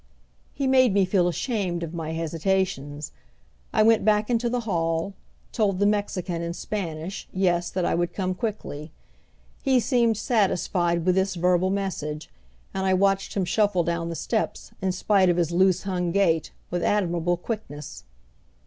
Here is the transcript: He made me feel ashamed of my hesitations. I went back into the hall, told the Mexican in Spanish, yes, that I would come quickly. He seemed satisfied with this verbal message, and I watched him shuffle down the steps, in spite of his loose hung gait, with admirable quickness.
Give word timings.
He 0.55 0.65
made 0.65 0.95
me 0.95 1.05
feel 1.05 1.27
ashamed 1.27 1.83
of 1.83 1.93
my 1.93 2.13
hesitations. 2.13 3.11
I 3.71 3.83
went 3.83 4.03
back 4.03 4.31
into 4.31 4.49
the 4.49 4.61
hall, 4.61 5.13
told 5.51 5.77
the 5.77 5.85
Mexican 5.85 6.41
in 6.41 6.53
Spanish, 6.55 7.27
yes, 7.31 7.69
that 7.69 7.85
I 7.85 7.93
would 7.93 8.11
come 8.11 8.33
quickly. 8.33 8.89
He 9.61 9.79
seemed 9.79 10.17
satisfied 10.17 11.05
with 11.05 11.13
this 11.13 11.35
verbal 11.35 11.69
message, 11.69 12.31
and 12.73 12.87
I 12.87 12.95
watched 12.95 13.35
him 13.35 13.45
shuffle 13.45 13.83
down 13.83 14.09
the 14.09 14.15
steps, 14.15 14.71
in 14.81 14.91
spite 14.91 15.29
of 15.29 15.37
his 15.37 15.51
loose 15.51 15.83
hung 15.83 16.11
gait, 16.11 16.49
with 16.71 16.81
admirable 16.81 17.37
quickness. 17.37 18.03